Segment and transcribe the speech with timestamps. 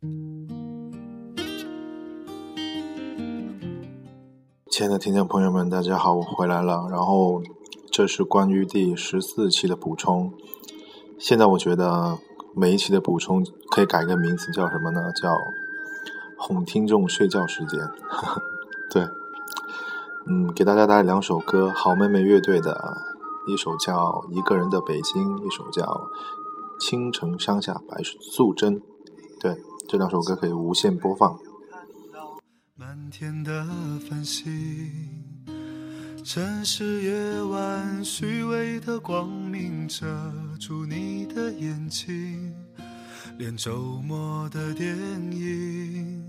[0.00, 0.06] 亲
[4.82, 6.86] 爱的听众朋友们，大家好，我回来了。
[6.88, 7.42] 然后
[7.90, 10.32] 这是关于第十四期的补充。
[11.18, 12.16] 现在我觉得
[12.54, 15.10] 每一期的补充可以改个名字，叫什么呢？
[15.20, 15.36] 叫
[16.38, 17.80] 哄听众睡觉时间。
[18.92, 19.02] 对，
[20.28, 22.98] 嗯，给大家带来两首歌，好妹妹乐队的
[23.48, 25.82] 一首叫《一个人的北京》，一首叫
[26.78, 28.76] 《青城山下白素贞》。
[29.40, 29.56] 对，
[29.88, 31.34] 这两首歌可以无限播放。
[32.74, 33.66] 满天的
[34.06, 34.92] 繁星，
[36.22, 40.06] 城市夜晚虚伪的光明遮
[40.60, 42.54] 住你的眼睛，
[43.38, 44.94] 连周末的电
[45.32, 46.22] 影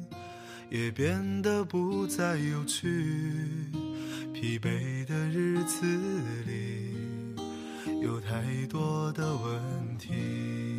[0.70, 2.88] 也变得不再有趣。
[4.34, 5.86] 疲惫的日子
[6.48, 6.96] 里，
[8.02, 10.79] 有太多的问题。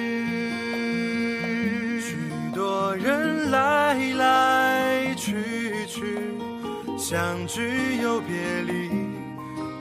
[7.11, 8.89] 相聚又别离，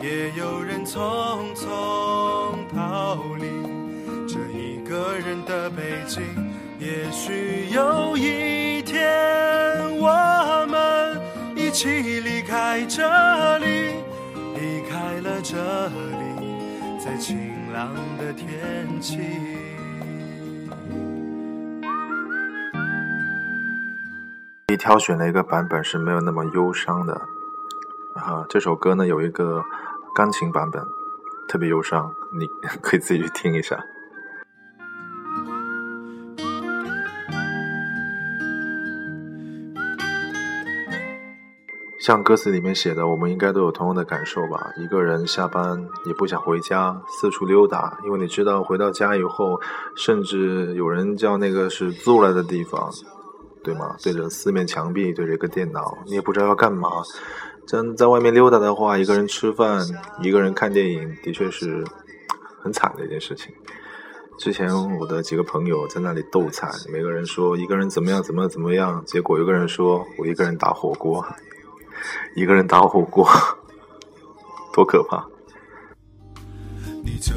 [0.02, 1.68] 也有人匆匆
[2.74, 3.46] 逃离
[4.26, 6.24] 这一个人的北京。
[6.80, 9.08] 也许有一天，
[9.96, 11.20] 我们
[11.54, 13.92] 一起离开这里，
[14.56, 17.38] 离开了这里，在晴
[17.72, 19.18] 朗的天气。
[24.80, 27.12] 挑选了一个版本是没有那么忧伤的，
[28.14, 29.62] 啊，这首歌呢有一个
[30.14, 30.82] 钢琴版本，
[31.46, 32.46] 特别忧伤，你
[32.80, 33.78] 可以自己去听一下。
[42.00, 44.72] 像歌词里面写的，我们应该都有同样的感受吧？
[44.78, 49.60] 一个人下班也不想回家，四处溜达，因为你知道回到家以后，
[49.94, 52.90] 甚至有人叫那个是租来的地方。
[53.62, 53.96] 对吗？
[54.02, 56.88] 对着四面墙壁，对着一个电脑，你也不知道要干嘛。
[57.66, 59.86] 真在外面溜达的话，一个人吃饭，
[60.22, 61.84] 一个人看电影，的确是
[62.62, 63.52] 很惨的一件事情。
[64.38, 71.24] 之前我的几个朋友在那里斗惨，每个人说一个人怎么样，怎么怎么样，结果有个人说我一个人打火锅，
[72.34, 73.28] 一个人打火锅，
[74.72, 75.24] 多可怕！
[77.04, 77.34] 你就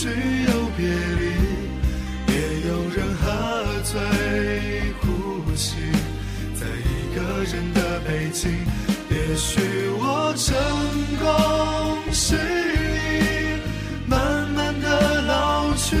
[0.00, 1.22] 聚又别离，
[2.32, 2.34] 也
[2.66, 3.22] 有人喝
[3.84, 4.00] 醉
[5.02, 5.04] 呼
[5.54, 5.76] 吸，
[6.54, 8.50] 在一个人的北京。
[9.10, 9.60] 也许
[9.98, 10.56] 我成
[11.20, 11.28] 功
[12.14, 12.38] 失意，
[14.06, 15.96] 慢慢的老去，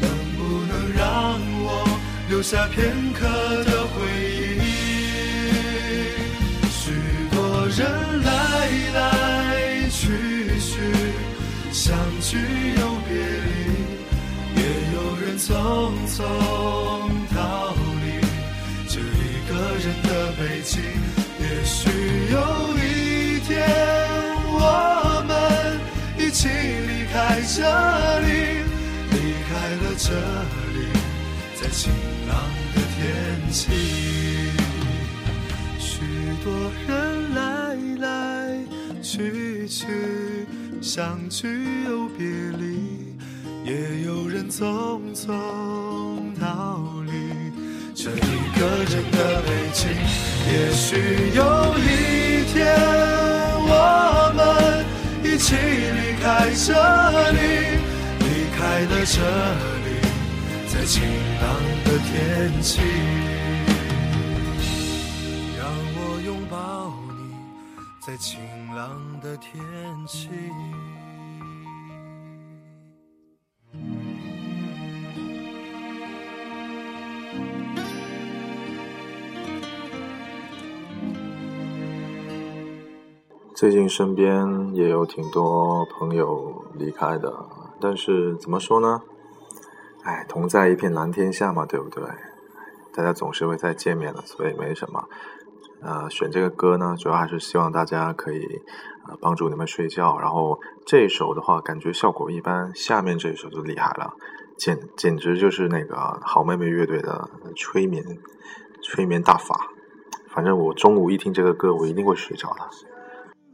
[0.00, 0.40] 能不
[0.72, 3.28] 能让我留下片刻
[3.64, 3.69] 的
[15.40, 15.48] 匆
[16.06, 16.20] 匆
[17.34, 18.20] 逃离
[18.86, 20.82] 这一个人的北京，
[21.40, 21.88] 也许
[22.30, 22.36] 有
[22.76, 23.48] 一天
[24.52, 25.30] 我们
[26.18, 27.58] 一起离开这
[28.20, 28.28] 里，
[29.10, 29.16] 离
[29.48, 30.12] 开了这
[30.74, 30.78] 里，
[31.58, 31.90] 在晴
[32.28, 32.36] 朗
[32.74, 33.60] 的天气。
[35.78, 36.02] 许
[36.44, 36.46] 多
[36.86, 37.38] 人来
[37.98, 38.06] 来
[39.02, 39.86] 去去，
[40.82, 41.48] 相聚
[41.86, 42.26] 又别
[42.58, 43.09] 离。
[43.70, 45.30] 也有人匆匆
[46.40, 47.12] 逃离
[47.94, 49.86] 这一个人的北京。
[50.50, 50.96] 也许
[51.36, 51.40] 有
[51.78, 52.66] 一天，
[53.62, 54.42] 我们
[55.22, 56.74] 一起离开这
[57.30, 57.38] 里，
[58.18, 58.26] 离
[58.56, 58.58] 开
[58.90, 59.22] 了这
[59.86, 59.88] 里，
[60.66, 61.06] 在晴
[61.40, 61.46] 朗
[61.84, 62.80] 的天气。
[65.56, 65.62] 让
[65.94, 67.20] 我拥抱你，
[68.04, 68.40] 在晴
[68.74, 69.62] 朗的天
[70.08, 70.28] 气。
[83.60, 87.30] 最近身边也有挺多朋友离开的，
[87.78, 89.02] 但是怎么说呢？
[90.02, 92.02] 哎，同在一片蓝天下嘛，对不对？
[92.94, 95.04] 大家总是会再见面的，所以没什么。
[95.82, 98.62] 呃，选这个歌呢，主要还是希望大家可以
[99.06, 100.16] 呃帮助你们睡觉。
[100.18, 104.14] 然后这首的话，感觉效果一般，下面这一首就厉害了，
[104.56, 108.02] 简简直就是那个好妹妹乐队的催眠
[108.80, 109.54] 催眠大法。
[110.30, 112.89] 反正我中午一听这个歌，我一定会睡着的。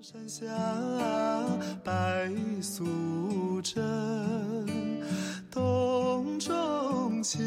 [0.08, 0.46] 山下
[1.82, 2.30] 白
[2.62, 3.82] 素贞，
[5.50, 7.40] 洞中千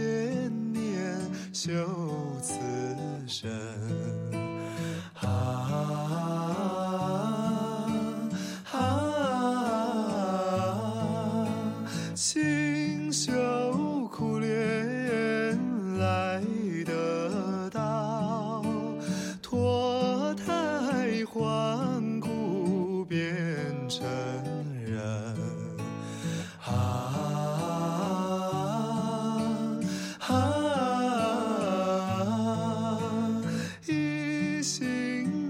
[0.73, 1.17] 年
[1.53, 1.71] 修
[2.41, 2.59] 此
[3.25, 3.50] 身。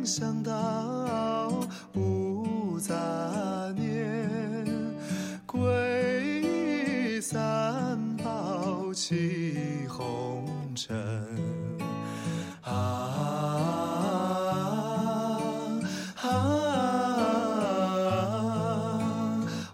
[0.10, 1.52] 心向道
[1.94, 2.96] 无杂
[3.76, 4.66] 念，
[5.46, 5.62] 皈
[6.42, 10.98] 依三宝起红尘。
[12.64, 12.72] 啊
[16.24, 16.28] 啊，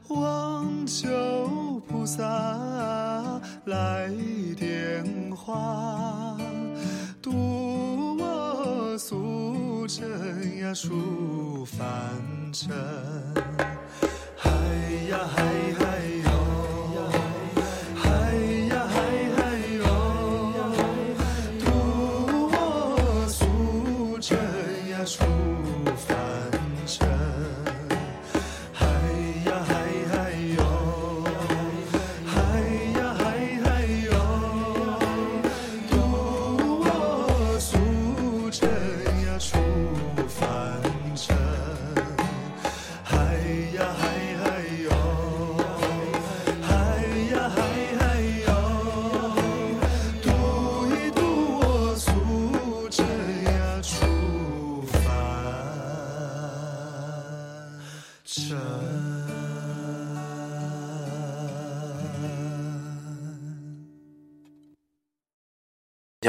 [0.10, 2.22] 望求菩萨
[3.64, 4.12] 来
[4.58, 6.25] 点化，
[10.75, 12.75] 出凡尘。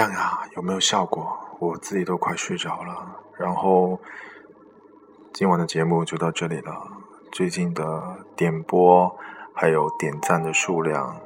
[0.06, 1.36] 样呀，有没有效果？
[1.58, 3.16] 我自己都快睡着了。
[3.36, 3.98] 然后
[5.32, 6.72] 今晚的节目就到这里了。
[7.32, 9.14] 最近的点播
[9.54, 11.16] 还有点赞的数量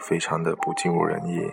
[0.00, 1.52] 非常的不尽如人意，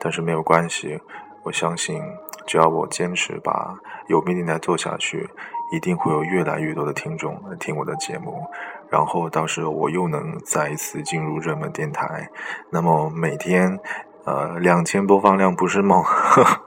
[0.00, 1.00] 但是没有关系，
[1.44, 2.02] 我相信
[2.46, 3.78] 只要我坚持把
[4.08, 5.28] 有命电台做下去，
[5.72, 8.42] 一定会有越来越多的听众来听我的节目。
[8.88, 12.28] 然后到时候我又能再一次进入热门电台，
[12.70, 13.78] 那么每天。
[14.26, 16.02] 呃，两千播放量不是梦，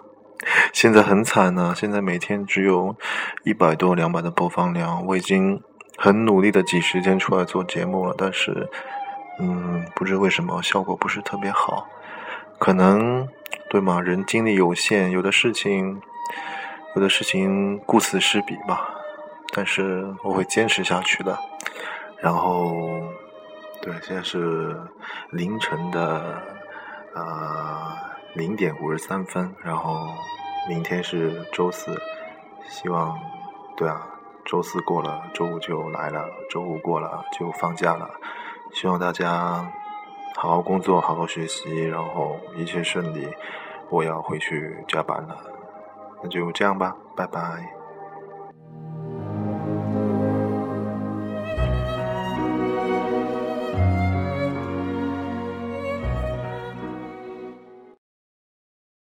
[0.72, 2.96] 现在很惨呢、现在每天只有
[3.44, 5.06] 一百多、两百的播放量。
[5.06, 5.62] 我已经
[5.98, 8.70] 很努力的挤时间出来做节目了，但是，
[9.42, 11.86] 嗯，不知为什么效果不是特别好。
[12.58, 13.28] 可能
[13.70, 14.00] 对吗？
[14.00, 16.01] 人精力有限，有的事情，
[16.96, 18.89] 有的事情顾此失彼吧。
[19.54, 21.38] 但是我会坚持下去的。
[22.22, 22.72] 然后，
[23.82, 24.80] 对，现在是
[25.32, 26.42] 凌晨的。
[27.13, 27.92] 呃，
[28.34, 30.08] 零点五十三分，然后
[30.68, 32.00] 明天是周四，
[32.68, 33.20] 希望，
[33.75, 34.08] 对啊，
[34.46, 38.10] 周四过了，周五就来了，周五过了就放假了，
[38.74, 39.72] 希望大家
[40.36, 43.28] 好好工作，好好学习，然后一切顺利。
[43.89, 45.36] 我要回去加班了，
[46.22, 47.78] 那就这样吧，拜拜。